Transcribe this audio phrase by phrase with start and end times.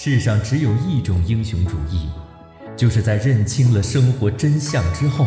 [0.00, 2.08] 世上只有一种英雄主义，
[2.76, 5.26] 就是在认清了生活真相之后，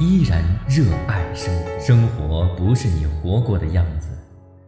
[0.00, 1.80] 依然热爱生活。
[1.80, 4.08] 生活不是你活过的样子，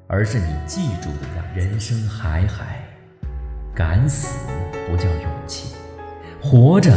[0.07, 1.45] 而是你记住的样。
[1.57, 2.85] 人生海海，
[3.75, 4.47] 敢死
[4.89, 5.75] 不叫勇气，
[6.41, 6.97] 活着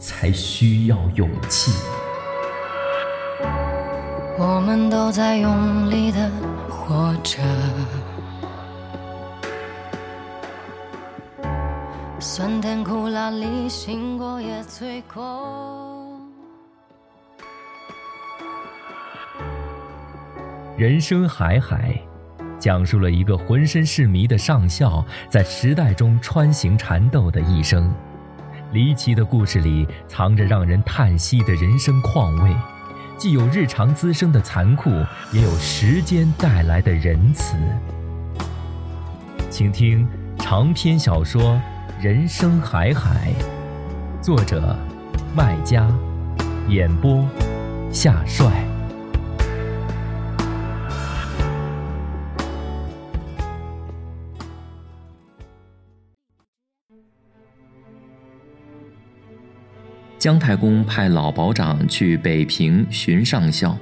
[0.00, 1.70] 才需要勇气。
[4.36, 6.28] 我们都在用力的
[6.68, 7.38] 活着。
[12.24, 16.20] 酸甜苦辣里，醒过也醉过。
[20.76, 22.00] 人生海海，
[22.60, 27.92] 讲述了一个浑身是谜的上校在时代中穿行缠斗的一生。
[28.70, 32.56] 离奇的故事里藏着让人叹息的人生况味，
[33.18, 34.90] 既有日常滋生的残酷，
[35.32, 37.56] 也有时间带来的仁慈。
[39.50, 40.06] 请听
[40.38, 41.60] 长篇小说。
[42.02, 43.32] 人生海海，
[44.20, 44.76] 作者
[45.36, 45.88] 麦家，
[46.68, 47.24] 演播
[47.92, 48.50] 夏帅。
[60.18, 63.78] 姜太公派老保长去北平寻上校，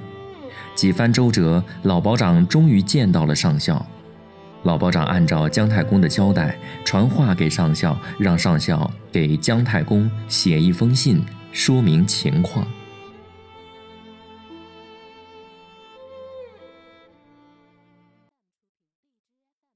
[0.75, 3.83] 几番周折，老保长终于见到了上校。
[4.63, 12.67] 老保长按照姜太公的交代，传话给上校，让上校给姜太公写一封信，说明情况。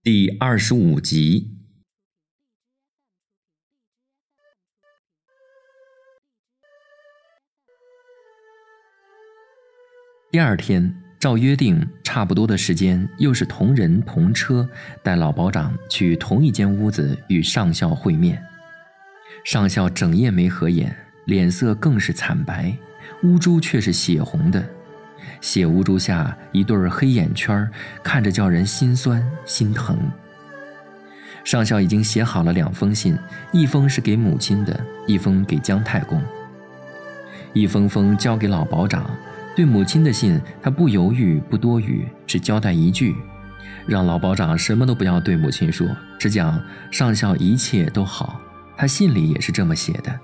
[0.04, 1.52] 第二十五集。
[10.32, 11.05] 第二天。
[11.20, 14.68] 照约定，差不多的时间，又是同人同车，
[15.02, 18.42] 带老保长去同一间屋子与上校会面。
[19.44, 22.76] 上校整夜没合眼，脸色更是惨白，
[23.24, 24.64] 乌珠却是血红的，
[25.42, 27.68] 血乌珠下一对黑眼圈，
[28.04, 29.98] 看着叫人心酸心疼。
[31.44, 33.18] 上校已经写好了两封信，
[33.52, 36.22] 一封是给母亲的，一封给姜太公，
[37.54, 39.10] 一封封交给老保长。
[39.56, 43.16] 对母亲的信，他不犹豫，不多语，只交代一句，
[43.88, 45.88] 让老保长什么都不要对母亲说，
[46.20, 46.62] 只讲
[46.92, 48.42] 上校一切都好。
[48.76, 50.20] 他信里也是这么写的。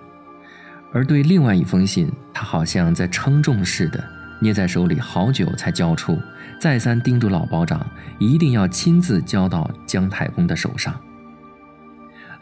[0.91, 4.03] 而对另外一封信，他好像在称重似的，
[4.41, 6.19] 捏在手里好久才交出，
[6.59, 10.93] 再三叮嘱老保长一定要亲自交到姜太公的手上。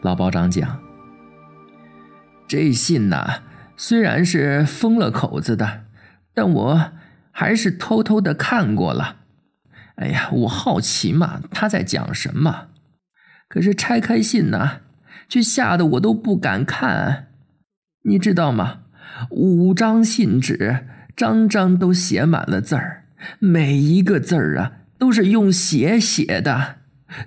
[0.00, 0.80] 老保长讲
[2.48, 3.42] ：“这信呐，
[3.76, 5.82] 虽然是封了口子的。”
[6.34, 6.92] 但我
[7.30, 9.16] 还是偷偷的看过了，
[9.96, 12.68] 哎呀，我好奇嘛，他在讲什么？
[13.48, 14.82] 可是拆开信呢，
[15.28, 17.28] 却吓得我都不敢看。
[18.04, 18.82] 你知道吗？
[19.30, 20.86] 五张信纸，
[21.16, 23.04] 张张都写满了字儿，
[23.38, 26.76] 每一个字儿啊，都是用血写的，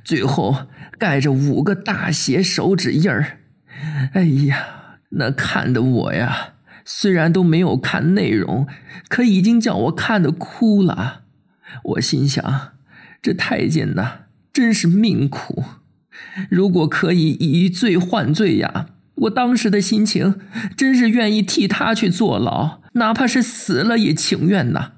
[0.04, 3.40] 最后盖着五个大写手指印儿。
[4.14, 6.53] 哎呀，那看得我呀！
[6.86, 8.68] 虽然都没有看内容，
[9.08, 11.22] 可已经叫我看得哭了。
[11.84, 12.74] 我心想，
[13.22, 15.64] 这太监呐，真是命苦。
[16.50, 20.40] 如果可以以罪换罪呀，我当时的心情
[20.78, 24.92] 真是愿意替他去坐牢，哪怕是死了也情愿呐。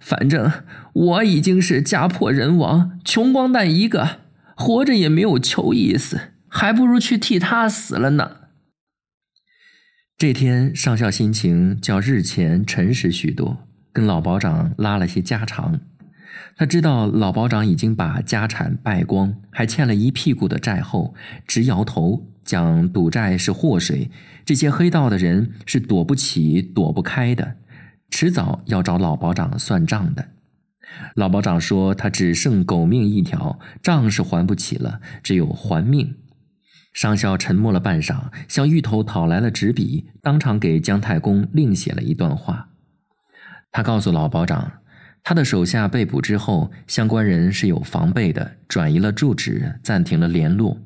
[0.00, 0.52] 反正
[0.92, 4.18] 我已经是家破人亡、穷光蛋一个，
[4.56, 8.41] 活着也没有求意思，还不如去替他死了呢。
[10.18, 15.80] 这天，上校心情较日前沉实许多，跟老保长拉了些家常。
[16.56, 21.14] 他知道老保长已经把家产败光，还欠了一屁股的债后，
[21.44, 24.10] 直摇头，讲赌债是祸水，
[24.44, 27.56] 这些黑道的人是躲不起、躲不开的，
[28.08, 30.28] 迟早要找老保长算账的。
[31.16, 36.14] 老保长说：“他只剩狗命一条，账是还不起了，只有还命。”
[36.92, 42.68] 上校沉默了半晌，向芋头讨来了纸笔，当场给姜太公另写了一段话。
[43.70, 44.70] 他告诉老保长，
[45.24, 50.78] 他的手下被捕之后，相关人是有防备的，转移了住址，暂停了联络。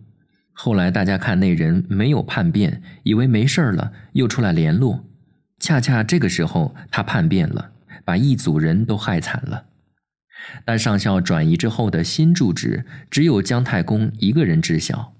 [0.53, 5.05] 后来大家看那人没有叛变，以为没事了，又出来联络。
[5.58, 7.73] 恰恰这个时候，他叛变了，
[8.05, 9.64] 把一组人都害惨了。
[10.64, 15.15] 但上校转移之后的新住址，只有姜太公一个人知晓。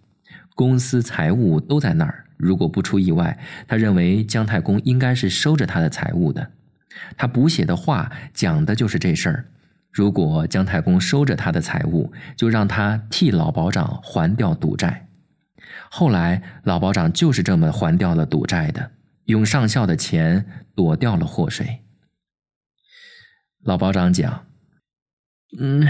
[0.57, 3.39] 公司财务都在那儿，如果不出意外，
[3.69, 6.51] 他认为姜太公应该是收着他的财物的。
[7.17, 9.45] 他补写的话讲的就是这事儿。
[9.93, 15.07] 如果姜太公收着他的财物，就让他替老保长还掉赌债。
[15.91, 18.93] 后来老保长就是这么还掉了赌债的，
[19.27, 21.83] 用上校的钱躲掉了祸水。
[23.63, 24.47] 老保长讲
[25.59, 25.87] ：“嗯，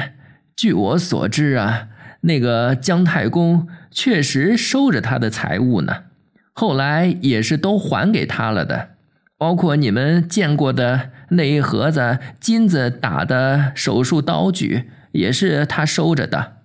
[0.57, 1.89] 据我所知啊，
[2.23, 6.05] 那个姜太公确实收着他的财物呢，
[6.53, 8.91] 后来也是都还给他了的，
[9.37, 16.59] 包括你们见过的那一盒子金子打的手术刀具，也是他收着的。”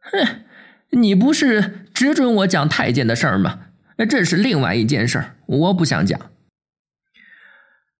[0.00, 0.42] 哼。
[0.92, 3.58] 你不是只准我讲太监的事儿吗？
[4.08, 6.18] 这是另外一件事儿，我不想讲。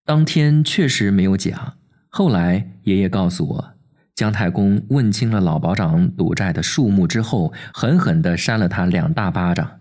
[0.08, 1.74] 当天确实没有讲。
[2.08, 3.74] 后来爷爷告诉我，
[4.14, 9.80] 姜太公问清了老保长赌债的数目之后，狠狠地扇了他两大巴掌，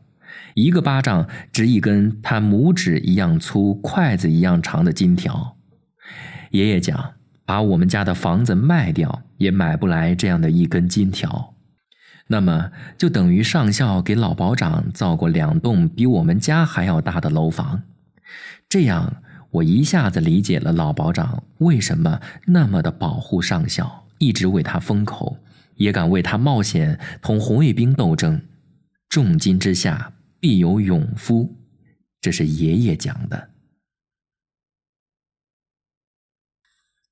[0.53, 5.55] 一个巴掌值一根他拇指一样粗、筷子一样长的金条。
[6.51, 7.13] 爷爷讲，
[7.45, 11.53] 把我们家的房子卖掉也买不来这样的一根金条。
[12.27, 17.83] 那么就等于上校给老保长造过两栋比我们家还要大的楼房，
[18.67, 25.37] 这样我一下子理解了老保长为什么那么的保护上校，一直为他封口，
[25.75, 28.41] 也敢为他冒险同红卫兵斗争。
[29.09, 31.55] 重金之下必有勇夫，
[32.19, 33.49] 这是爷爷讲的。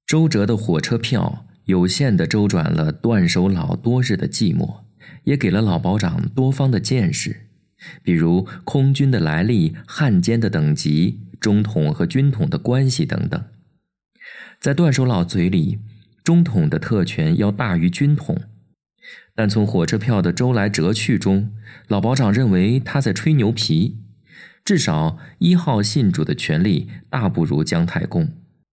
[0.06, 4.86] 周折的火车票有限的周转了断手佬多日的寂寞。
[5.24, 7.48] 也给了老保长多方的见识，
[8.04, 13.40] 比如空军的来历、汉奸的等级、中统和军统的关系等等。
[14.60, 15.78] 在段守老嘴里，
[16.24, 18.42] 中统的特权要大于军统，
[19.36, 21.52] 但从火车票的周来折去中，
[21.88, 24.00] 老保长认为他在吹牛皮。
[24.64, 28.28] 至少一号信主的权力大不如姜太公。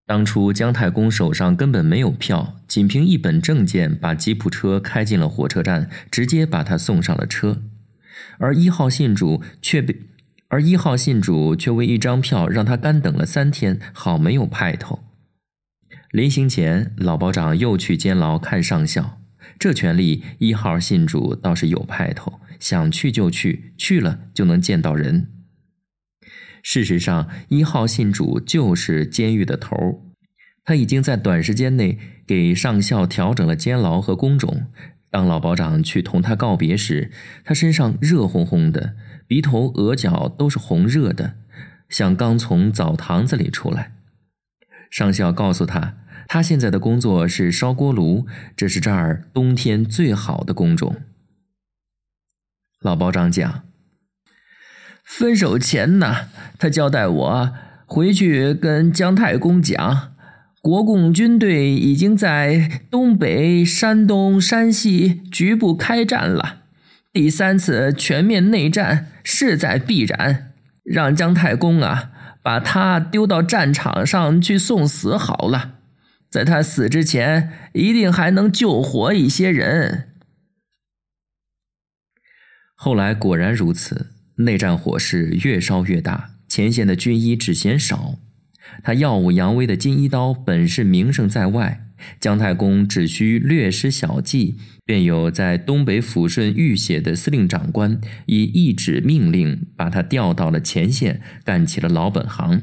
[0.07, 7.61] 当初姜太公手上根本没有票，仅凭一本证件把吉普车开进了火车站，直接把他送上了车。
[8.39, 9.95] 而一号信主却被，
[10.53, 15.03] 而一号信主却为一张票让他干等了三天，好没有派头。
[16.11, 19.19] 临行前，老保长又去监牢看上校，
[19.59, 25.31] 这权利一号信主倒是有派头，想去就去，去了就能见到人。
[26.63, 29.97] 事实上，一号信主就是监狱的头儿，
[30.65, 34.67] 他已经在短时间内给上校调整了监牢和工种。
[35.13, 37.11] 当老保长去同他告别时，
[37.45, 41.35] 他身上热烘烘的，鼻头、额角都是红热的，
[41.91, 43.93] 像刚从澡堂子里出来。
[44.91, 48.27] 上校告诉他，他现在的工作是烧锅炉，
[48.57, 50.97] 这是这儿冬天最好的工种。
[52.81, 53.65] 老保长讲。
[55.05, 56.29] 分手前呢，
[56.59, 57.53] 他交代我
[57.85, 60.12] 回去跟姜太公讲，
[60.63, 66.63] 国共军队已经在东北、山东、山西局部开战了，
[67.13, 70.53] 第三次全面内战势在必然，
[70.85, 72.13] 让姜太公啊
[72.45, 75.81] 把他丢到战场上去送死好了，
[76.31, 80.11] 在他死之前一定还能救活一些人。
[82.77, 84.13] 后来果然如此。
[84.37, 88.15] 内战火势越烧越大，前线的军医只嫌少。
[88.83, 91.87] 他耀武扬威的金衣刀本是名声在外，
[92.21, 102.63] 姜太公只需略施小计，便有在东北抚顺浴血的司令长官以一纸命令把他调到了前线，干起了老本行。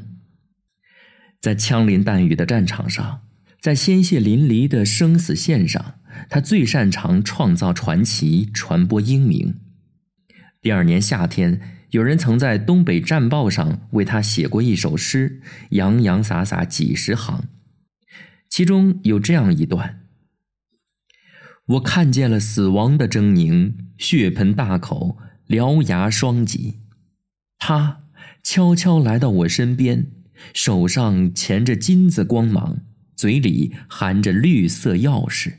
[1.40, 3.20] 在枪林弹雨的战场上，
[3.60, 5.94] 在鲜血淋漓的生死线上，
[6.28, 9.54] 他最擅长创造传奇，传播英名。
[10.60, 11.58] 第二年夏天，
[11.90, 17.48] 有人曾在《东北战报》上为他写过一首诗，洋洋洒洒几十行，
[18.48, 20.06] 其中有这样一段
[21.66, 25.18] ：“我看见了死亡的狰狞，血盆大口，
[25.48, 26.78] 獠牙双脊。
[27.58, 28.04] 他
[28.44, 30.12] 悄悄来到我身边，
[30.54, 32.82] 手上钳着金子光芒，
[33.16, 35.54] 嘴里含着绿色钥匙。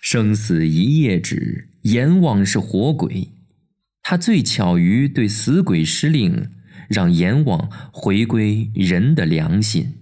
[0.00, 3.32] 生死一页纸，阎王是活鬼。”
[4.04, 6.50] 他最巧于对死鬼施令，
[6.90, 9.94] 让阎王回归人的良心。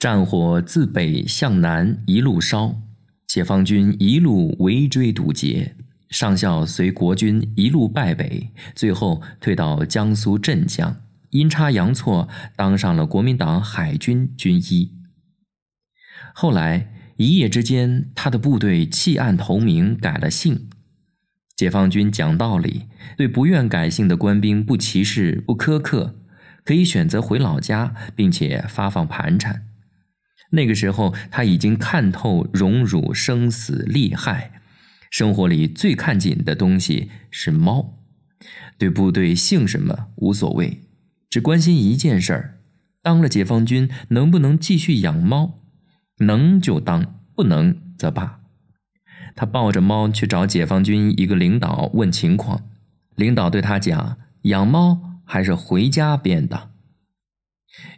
[0.00, 2.82] 战火自北向南一路烧，
[3.28, 5.76] 解放军一路围追堵截，
[6.10, 14.92] 上校随国军一路败北，最后退到江苏镇江，阴差阳错当上了国民党海军军医。
[16.34, 20.68] 后来一夜之间，他的部队弃暗投明，改了姓。
[21.56, 26.16] 解放军讲道理，对不愿改姓的官兵不歧视、不苛刻，
[26.64, 29.66] 可以选择回老家，并且发放盘缠。
[30.50, 34.60] 那个时候他已经看透荣辱生死利害，
[35.10, 37.98] 生活里最看紧的东西是猫，
[38.76, 40.82] 对部队姓什么无所谓，
[41.30, 42.58] 只关心一件事儿：
[43.02, 45.60] 当了解放军能不能继续养猫？
[46.18, 48.43] 能就当，不能则罢。
[49.34, 52.62] 他抱着猫去找解放军一个领导问情况，
[53.16, 56.70] 领导对他讲：“养猫还是回家编的。”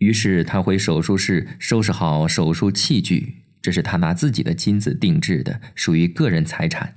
[0.01, 6.95] 于是他回手术室收拾好手术器具，这是他拿自己的金子定制的，属于个人财产，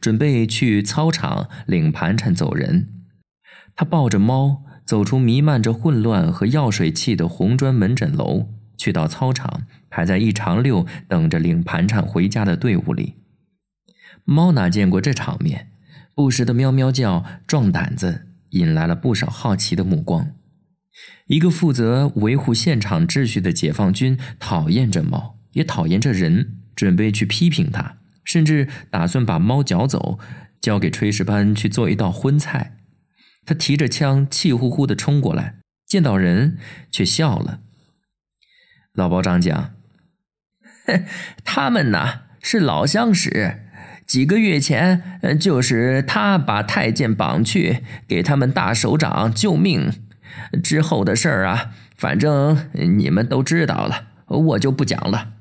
[0.00, 2.88] 准备去操场领盘缠走人。
[3.76, 8.48] 他抱着猫走出弥漫着混乱和药水气的红砖门诊楼，
[8.78, 13.16] 去到操场，排在一长溜等着领盘缠回家的队伍里。
[14.24, 15.70] 猫哪见过这场面，
[16.14, 20.32] 不时的喵喵叫，壮胆子，引来了不少好奇的目光。
[21.26, 30.18] 一个负责维护现场秩序的解放军讨厌这猫，也讨厌这人，准备去批评他，甚至打算把猫缴走，
[30.60, 32.78] 交给炊事班去做一道荤菜。
[33.44, 36.58] 他提着枪，气呼呼地冲过来，见到人
[36.90, 37.60] 却笑了。
[38.94, 39.74] 老包长讲
[41.44, 43.63] ：“他们呐是老相识，
[44.06, 49.92] 几个月前就是他把太监绑去给他们大首长救命。”
[50.62, 55.34] 之后的事儿啊，反正你们都知道了，我就不讲了。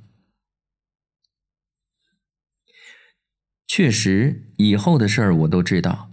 [3.67, 6.11] 确实，以后的事儿我都知道。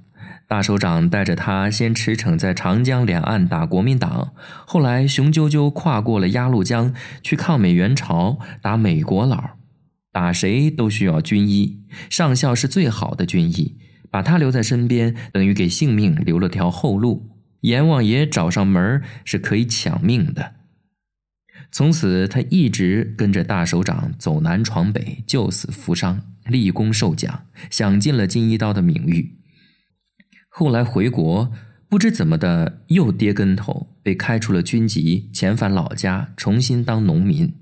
[0.48, 4.32] 大首长带着他先驰骋在长江两岸打国民党，
[4.66, 9.59] 后来雄赳赳跨过了鸭绿江去抗美援朝，打美国佬。
[10.12, 13.76] 打谁都需要军医，上校是最好的军医，
[14.10, 17.30] 把他留在身边，等于给性命留了条后路。
[17.62, 20.54] 阎王爷找上门是可以抢命的。
[21.70, 29.36] 从此，他一直跟着大首长走南闯北，救死扶伤，立功受奖，享尽了金一刀的名誉。
[30.48, 31.52] 后来回国，
[31.88, 37.59] 不知怎么的又跌跟头，被开除了军籍，遣返老家，重新当农民。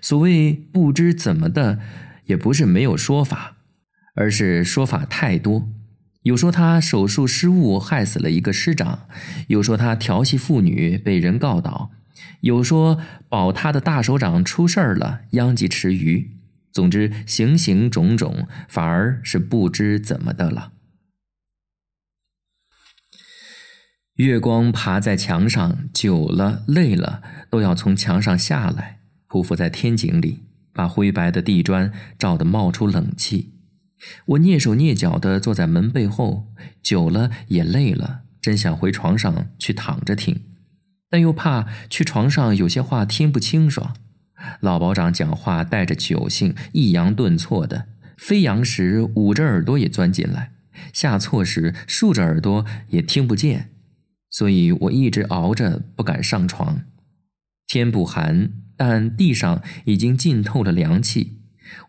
[0.00, 1.78] 所谓不知怎么的，
[2.26, 3.56] 也不是没有说法，
[4.14, 5.68] 而是说法太多。
[6.22, 9.08] 有说他手术失误害死了一个师长，
[9.48, 11.90] 有说他调戏妇女被人告倒，
[12.42, 16.38] 有说保他的大首长出事儿了殃及池鱼。
[16.72, 20.72] 总之，形形种种，反而是不知怎么的了。
[24.14, 29.00] 月光爬在墙上，久了累了，都要从墙上下来，
[29.32, 30.40] 匍匐在天井里，
[30.74, 33.54] 把灰白的地砖照得冒出冷气。
[34.26, 36.48] 我蹑手蹑脚地坐在门背后，
[36.82, 40.42] 久了也累了，真想回床上去躺着听，
[41.08, 43.96] 但又怕去床上有些话听不清爽。
[44.60, 47.86] 老保长讲话带着酒性，抑扬顿挫的，
[48.18, 50.52] 飞扬时捂着耳朵也钻进来，
[50.92, 53.70] 下错时竖着耳朵也听不见，
[54.28, 56.82] 所以我一直熬着不敢上床。
[57.72, 61.38] 天不寒，但地上已经浸透了凉气。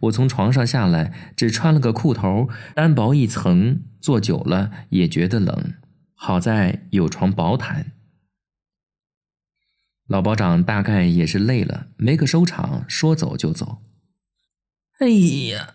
[0.04, 5.74] 我从床上下来，只穿了个裤头，单薄一层，坐久了也觉得冷。
[6.16, 7.92] 好在有床薄毯。
[10.08, 13.80] 老保长大概也是累了，没个收场，说走就走。
[15.00, 15.74] 哎呀，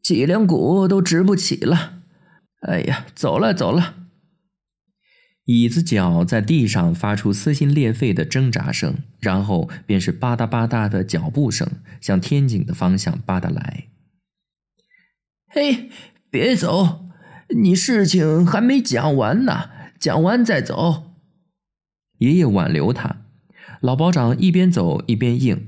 [0.00, 2.02] 脊梁骨都直不起了。
[2.60, 3.99] 哎呀，走了走了。
[5.52, 11.68] 椅子脚在地上发出撕心裂肺的挣扎声，然后便是吧嗒吧嗒的脚步声，
[12.00, 13.88] 向天井的方向吧嗒来。
[15.48, 15.90] 嘿，
[16.30, 17.08] 别走，
[17.56, 21.16] 你事情还没讲完呢，讲完再走。
[22.18, 23.22] 爷爷挽留他，
[23.80, 25.66] 老保长一边走一边应：“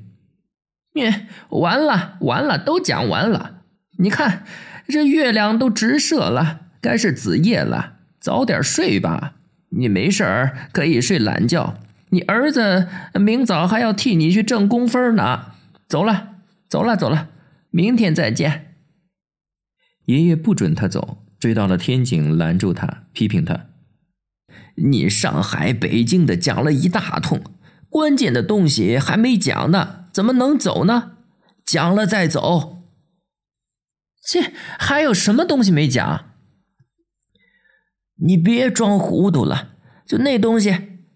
[0.95, 1.13] 你
[1.49, 3.63] 完了，完了，都讲完了。
[3.99, 4.45] 你看，
[4.87, 9.39] 这月亮都直射了，该是子夜了，早点睡吧。”
[9.75, 11.79] 你没事儿可以睡懒觉，
[12.11, 15.53] 你儿子明早还要替你去挣工分呢。
[15.89, 16.37] 走了，
[16.69, 17.29] 走了，走了，
[17.71, 18.75] 明天再见。
[20.07, 23.67] 爷爷不准他走，追到了天井，拦住他，批评他
[24.77, 27.41] ：“你上海、北京的讲了一大通，
[27.89, 31.13] 关键的东西还没讲呢，怎么能走呢？
[31.65, 32.83] 讲了再走。
[34.25, 36.27] 切，还有什么东西没讲？”
[38.25, 39.71] 你别装糊涂了，
[40.07, 40.71] 就那东西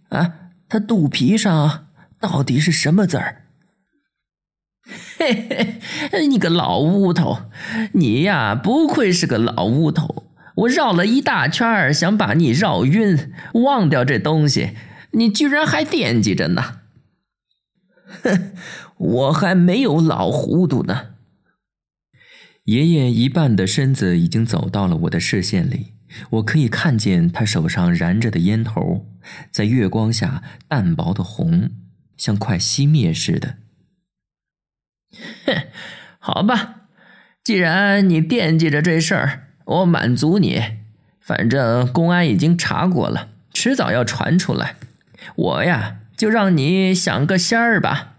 [0.09, 1.87] 啊，他肚皮上
[2.21, 3.43] 到底是什么字儿？
[5.19, 5.81] 嘿
[6.13, 7.39] 嘿，你个老乌头，
[7.95, 14.77] 你呀不愧是个老乌头，我绕了一大圈想把你绕晕，忘掉这东西，
[15.13, 16.81] 你居然还惦记着呢。
[18.23, 18.53] 哼，
[18.97, 21.15] 我还没有老糊涂呢。
[22.65, 25.95] 爷爷一半的身子已经走到了我的视线里，
[26.31, 29.07] 我可以看见他手上燃着的烟头，
[29.51, 31.71] 在月光下淡薄的红，
[32.17, 33.57] 像快熄灭似的。
[35.47, 35.63] 哼，
[36.19, 36.89] 好吧，
[37.45, 40.63] 既然你惦记着这事儿，我满足你。
[41.21, 44.77] 反正公安已经查过了，迟早要传出来。
[45.35, 48.15] 我呀，就让你想个仙儿吧，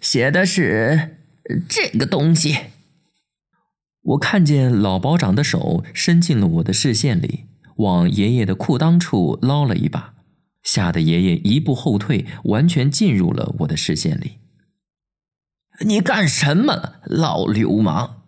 [0.00, 1.16] 写的是
[1.68, 2.56] 这个东西。
[4.02, 7.44] 我看见老保长的手伸进了我的视线里，
[7.76, 10.14] 往爷爷的裤裆处捞了一把，
[10.62, 14.38] 吓得爷爷一步后退，完全进入了我的视线里。
[15.80, 18.22] 你干什么，老流氓？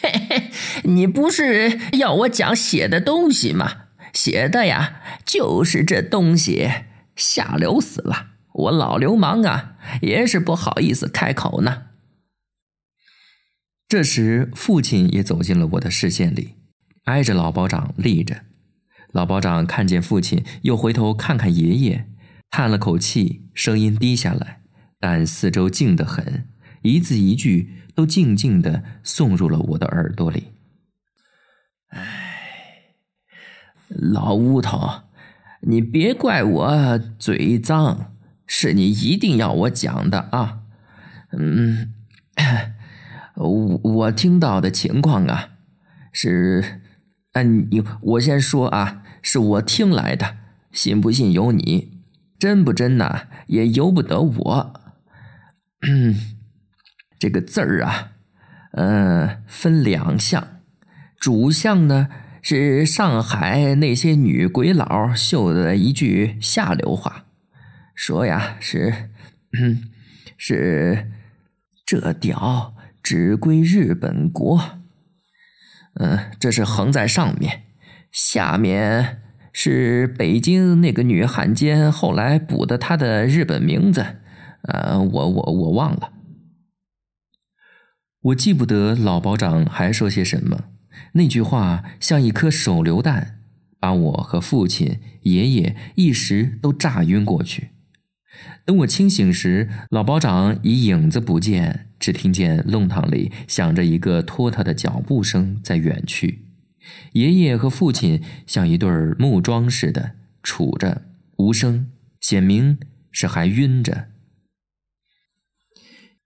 [0.00, 0.50] 嘿嘿，
[0.84, 3.86] 你不是要我讲写的东西吗？
[4.12, 6.70] 写的呀，就是这东西。
[7.16, 8.28] 下流死了！
[8.52, 11.85] 我老流氓啊，也是不好意思开口呢。
[13.88, 16.54] 这时，父亲也走进了我的视线里，
[17.04, 18.42] 挨着老保长立着。
[19.12, 22.08] 老保长看见父亲，又回头看看爷爷，
[22.50, 24.62] 叹了口气，声音低下来。
[24.98, 26.48] 但四周静得很，
[26.82, 30.48] 一字一句都静静地送入了我的耳朵里。
[31.90, 32.96] 唉，
[33.88, 35.02] 老乌头，
[35.60, 38.16] 你别怪我嘴脏，
[38.46, 40.62] 是你一定要我讲的啊。
[41.32, 41.94] 嗯，
[43.96, 45.50] 我听到的情况啊，
[46.12, 46.80] 是，
[47.32, 50.36] 嗯，你我先说啊，是我听来的，
[50.70, 52.02] 信不信由你，
[52.38, 54.80] 真不真呐，也由不得我。
[55.86, 56.14] 嗯，
[57.18, 58.12] 这个字儿啊，
[58.72, 60.60] 呃，分两项，
[61.18, 62.08] 主项呢
[62.42, 67.24] 是上海那些女鬼佬绣的一句下流话，
[67.94, 69.10] 说呀是，
[69.52, 69.84] 嗯，
[70.36, 71.10] 是
[71.86, 72.74] 这屌
[73.06, 74.80] 只归日本国。
[75.94, 77.62] 嗯，这是横在上面，
[78.10, 84.04] 下面是北京那个女汉奸后来补的她的日本名字。
[84.62, 86.14] 呃，我我我忘了，
[88.22, 90.64] 我记不得老保长还说些什么。
[91.12, 93.38] 那句话像一颗手榴弹，
[93.78, 97.68] 把我和父亲、爷爷一时都炸晕过去。
[98.64, 106.46] 等我清醒时，老保长已影子不见，只听见弄堂里响着一个拖沓的脚步声在远去。
[107.14, 108.88] 爷爷和父亲像一对
[109.18, 111.02] 木桩似的杵着，
[111.38, 111.90] 无声，
[112.20, 112.78] 显明
[113.10, 114.06] 是还晕着。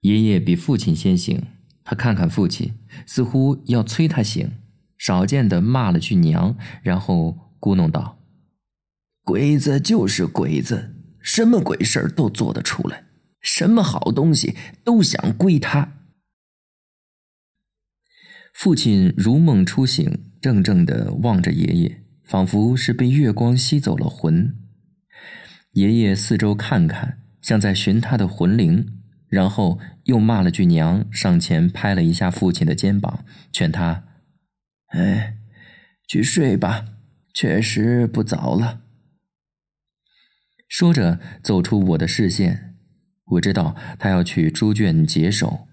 [0.02, 1.42] 爷爷比父亲先醒，
[1.82, 2.74] 他看看父亲，
[3.06, 4.50] 似乎要催他醒，
[4.98, 8.18] 少见的骂了句娘，然后咕哝道
[9.24, 13.04] ：“鬼子就是鬼子，什么鬼事儿都做得出来，
[13.40, 15.94] 什么好东西都想归他。”
[18.52, 24.56] 父亲如梦初醒，怔怔的望着爷爷，仿佛是被月光吸走了魂。
[25.72, 28.96] 爷爷四周看看，像在寻他的魂灵。
[29.28, 34.02] 然后又骂了句娘，上前拍了一下父亲的肩膀，劝他
[34.90, 35.36] ：“哎，
[36.08, 36.86] 去睡吧，
[37.32, 38.80] 确实不早了。”
[40.68, 42.69] 说着走出我的视线。
[43.30, 45.66] 我知道他要去猪圈解手。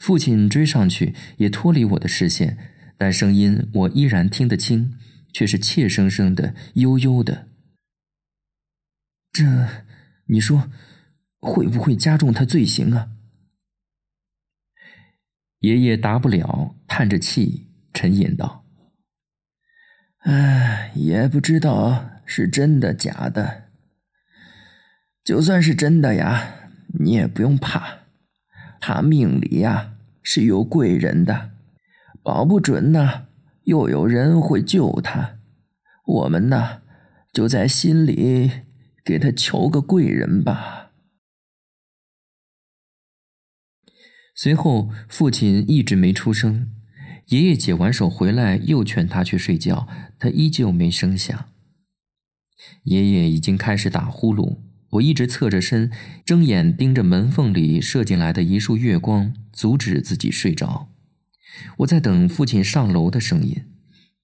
[0.00, 2.58] 父亲追上去，也脱离我的视线，
[2.98, 4.94] 但声音我依然听得清，
[5.32, 7.48] 却是怯生生的、悠悠的。
[9.32, 9.44] 这，
[10.26, 10.70] 你说？
[11.38, 13.10] 会不会加重他罪行啊？
[15.60, 18.64] 爷爷答不了，叹着气，沉吟道
[20.24, 23.65] ：“唉，也不知道是真的假的。
[25.26, 27.98] 就算是真的呀，你也不用怕，
[28.80, 31.50] 他命里呀是有贵人的，
[32.22, 33.26] 保不准呢
[33.64, 35.38] 又有人会救他。
[36.06, 36.82] 我们呢，
[37.32, 38.52] 就在心里
[39.04, 40.92] 给他求个贵人吧。”
[44.32, 46.72] 随后，父亲一直没出声。
[47.26, 49.88] 爷爷解完手回来，又劝他去睡觉，
[50.20, 51.48] 他依旧没声响。
[52.84, 54.58] 爷爷已经开始打呼噜，
[54.90, 55.90] 我一直侧着身，
[56.24, 60.88] 睁眼盯着门缝里射进来的一束月光，阻止自己睡着。
[61.78, 63.64] 我在等父亲上楼的声音，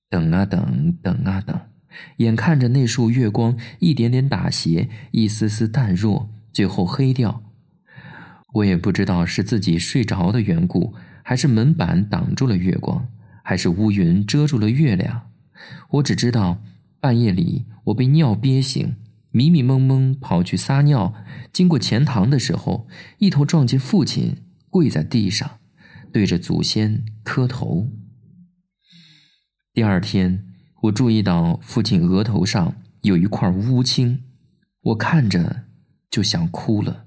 [0.09, 1.59] 等啊等，等啊等，
[2.19, 7.43] 眼看着那束月光一点点打斜，一丝丝淡弱，最后黑掉。
[8.55, 13.09] 我也不知道是自己睡着的缘故，还是门板挡住了月光，
[13.43, 15.31] 还是乌云遮住了月亮。
[15.91, 16.63] 我只知道，
[17.01, 18.95] 半夜里我被尿憋醒，
[19.33, 21.15] 迷迷蒙蒙跑去撒尿，
[21.53, 22.87] 经过钱塘的时候，
[23.19, 24.37] 一头撞见父亲
[24.69, 25.59] 跪在地上，
[26.13, 27.89] 对着祖先磕头。
[29.73, 30.45] 第二天，
[30.83, 34.23] 我注意到父亲额头上有一块乌青，
[34.83, 35.65] 我看着
[36.11, 37.07] 就想哭了。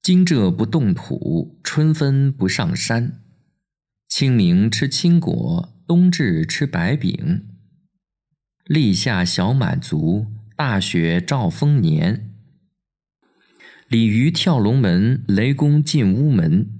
[0.00, 3.20] 惊蛰不动土，春分不上山。
[4.06, 7.53] 清明吃青果，冬至吃白饼。
[8.64, 12.30] 立夏小满足，大雪兆丰年。
[13.88, 16.70] 鲤鱼跳龙门，雷公进屋门。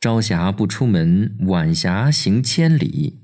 [0.00, 3.18] 朝霞不出门，晚霞行千里。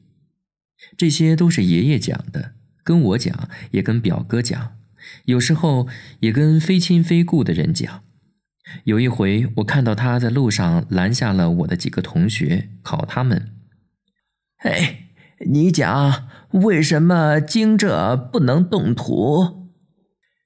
[0.98, 2.52] 这些都是爷爷讲的，
[2.84, 4.76] 跟我讲，也跟表哥讲，
[5.24, 5.88] 有时候
[6.20, 8.04] 也跟非亲非故的人讲。
[8.84, 13.48] 有一回，我看到他在路上拦下了我的几个同学，考他们
[14.58, 15.01] ：“嘿，
[15.46, 19.70] 你讲为什么惊蛰不能动土？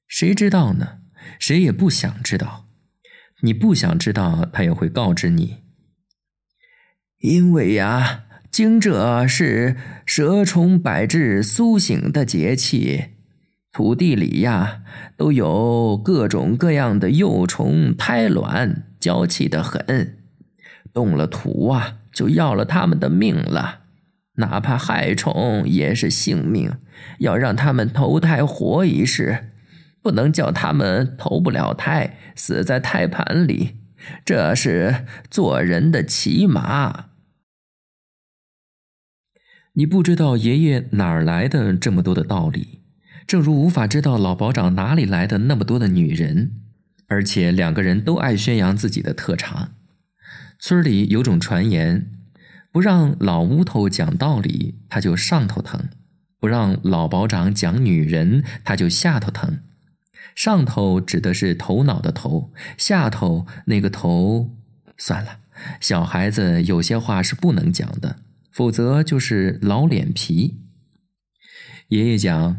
[0.09, 0.99] 谁知道呢？
[1.39, 2.67] 谁也不想知道。
[3.43, 5.59] 你不想知道，他也会告知你。
[7.21, 13.11] 因为呀，惊蛰是蛇虫百蛰苏醒的节气。”
[13.73, 14.83] 土地里呀，
[15.19, 20.17] 都有各种各样的幼虫胎卵，娇气的很。
[20.95, 23.81] 动了土啊，就要了他们的命了。
[24.37, 26.73] 哪怕害虫也是性命，
[27.19, 29.53] 要让他们投胎活一世，
[30.03, 33.77] 不能叫他们投不了胎，死在胎盘里。
[34.25, 37.07] 这是做人的起码。
[39.73, 42.81] 你不知道爷爷哪儿来的这么多的道理。
[43.27, 46.53] 正如无法知道老保长哪里来的那么多的女人，
[47.09, 49.73] 而且两个人都爱宣扬自己的特长。
[50.61, 52.16] 村里有种传言，
[52.77, 55.81] 不让老乌头讲道理，他就上头疼；
[56.39, 59.61] 不让老保长讲女人，他就下头疼。
[60.35, 64.55] 上头指的是头脑的头，下头那个头，
[64.99, 65.39] 算了，
[65.81, 68.17] 小孩子有些话是不能讲的，
[68.53, 70.59] 否则就是老脸皮。
[71.89, 72.59] 爷爷讲。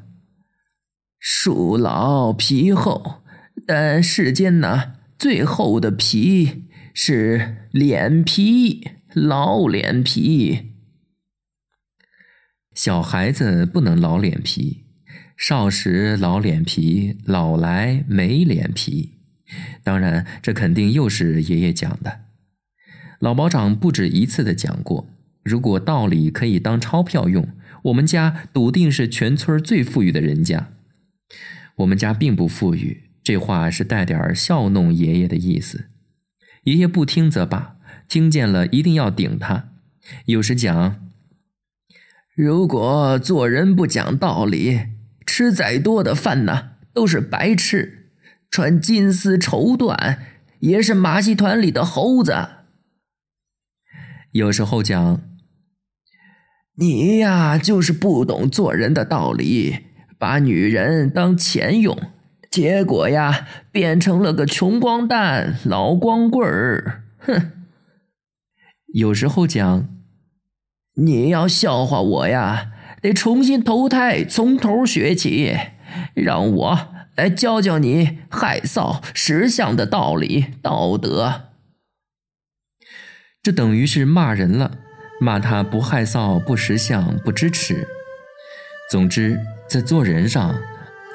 [1.19, 3.21] 树老皮厚，
[3.67, 6.63] 但世间呢，最厚的皮
[6.95, 8.89] 是脸皮，
[9.25, 10.73] 老脸皮。
[12.75, 14.85] 小孩子不能老脸皮，
[15.35, 19.17] 少时老脸皮，老来没脸皮。
[19.83, 22.25] 当然，这肯定又是爷爷讲的。
[23.19, 25.09] 老保长不止一次的讲过，
[25.43, 27.49] 如果道理可以当钞票用，
[27.85, 30.69] 我们家笃定是全村最富裕的人家。
[31.77, 35.89] 我们家并不富裕，这话是带点笑弄爷爷的意思。
[36.65, 37.76] 爷爷不听则罢，
[38.07, 39.69] 听见了一定要顶他。
[40.25, 41.09] 有时讲：
[42.35, 44.87] 如果做人不讲道理，
[45.25, 47.89] 吃再多的饭呢，都是白吃；
[48.49, 50.17] 穿金丝绸缎，
[50.59, 52.33] 也是马戏团里的猴子。
[54.31, 55.21] 有时候讲：
[56.75, 59.79] 你呀，就是不懂做人的道理。
[60.19, 61.95] 把女人当钱用，
[62.49, 67.03] 结果呀，变成了个穷光蛋、老光棍儿。
[67.19, 67.51] 哼！
[68.97, 69.87] 有时候讲，
[70.95, 75.55] 你要笑话我呀，得重新投胎，从头学起，
[76.15, 81.49] 让我来教教你害臊识相的道理、道德。
[83.43, 84.79] 这等于是骂人了，
[85.21, 87.87] 骂他不害臊、不识相、不知耻。
[88.89, 89.39] 总之。
[89.69, 90.57] 在做人上，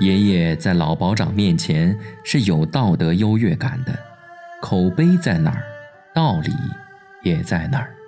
[0.00, 3.98] 爷爷在老保长面前是有道德优越感的，
[4.60, 5.64] 口碑在哪儿，
[6.14, 6.52] 道理
[7.22, 8.01] 也在那儿。